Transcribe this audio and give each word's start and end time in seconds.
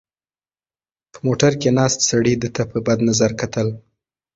په 1.11 1.19
موټر 1.25 1.51
کې 1.61 1.69
ناست 1.77 1.99
سړي 2.09 2.33
ده 2.41 2.49
ته 2.55 2.63
په 2.71 2.77
بد 2.85 2.99
نظر 3.09 3.31
کتل. 3.41 3.67